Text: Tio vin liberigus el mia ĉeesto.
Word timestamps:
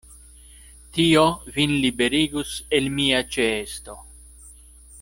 Tio 0.97 1.25
vin 1.57 1.75
liberigus 1.83 2.55
el 2.79 2.89
mia 2.95 3.21
ĉeesto. 3.37 3.99